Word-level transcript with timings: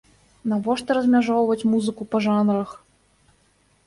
Навошта 0.51 0.95
размяжоўваць 0.97 1.67
музыку 1.73 2.07
па 2.13 2.21
жанрах. 2.27 2.73